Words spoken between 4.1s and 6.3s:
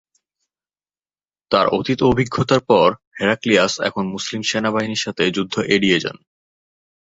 মুসলিম সেনাবাহিনীর সাথে যুদ্ধ এড়িয়ে যান।